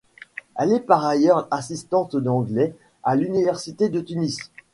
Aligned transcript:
Elle 0.55 0.71
est 0.73 0.79
par 0.79 1.05
ailleurs 1.05 1.47
assistante 1.51 2.15
d'anglais 2.15 2.73
à 3.03 3.15
l'université 3.15 3.87
de 3.87 4.01
Tunis. 4.01 4.39